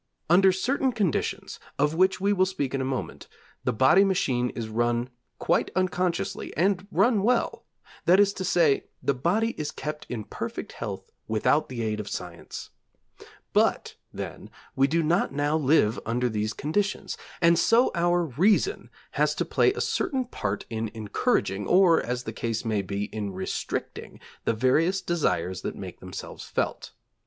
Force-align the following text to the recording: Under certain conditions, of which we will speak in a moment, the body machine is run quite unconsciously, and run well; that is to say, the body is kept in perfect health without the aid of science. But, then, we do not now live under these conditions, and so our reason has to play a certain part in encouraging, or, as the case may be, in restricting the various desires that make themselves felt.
Under 0.31 0.51
certain 0.51 0.93
conditions, 0.93 1.59
of 1.77 1.93
which 1.93 2.19
we 2.19 2.33
will 2.33 2.47
speak 2.47 2.73
in 2.73 2.81
a 2.81 2.83
moment, 2.83 3.27
the 3.63 3.71
body 3.71 4.03
machine 4.03 4.49
is 4.55 4.67
run 4.67 5.11
quite 5.37 5.69
unconsciously, 5.75 6.51
and 6.57 6.87
run 6.91 7.21
well; 7.21 7.65
that 8.05 8.19
is 8.19 8.33
to 8.33 8.43
say, 8.43 8.85
the 9.03 9.13
body 9.13 9.51
is 9.59 9.69
kept 9.69 10.07
in 10.09 10.23
perfect 10.23 10.71
health 10.71 11.11
without 11.27 11.69
the 11.69 11.83
aid 11.83 11.99
of 11.99 12.09
science. 12.09 12.71
But, 13.53 13.93
then, 14.11 14.49
we 14.75 14.87
do 14.87 15.03
not 15.03 15.33
now 15.33 15.55
live 15.55 15.99
under 16.03 16.29
these 16.29 16.53
conditions, 16.53 17.15
and 17.39 17.59
so 17.59 17.91
our 17.93 18.23
reason 18.25 18.89
has 19.11 19.35
to 19.35 19.45
play 19.45 19.71
a 19.71 19.81
certain 19.81 20.25
part 20.25 20.65
in 20.67 20.89
encouraging, 20.95 21.67
or, 21.67 22.01
as 22.01 22.23
the 22.23 22.33
case 22.33 22.65
may 22.65 22.81
be, 22.81 23.03
in 23.03 23.33
restricting 23.33 24.19
the 24.45 24.53
various 24.53 24.99
desires 24.99 25.61
that 25.61 25.75
make 25.75 25.99
themselves 25.99 26.43
felt. 26.43 26.91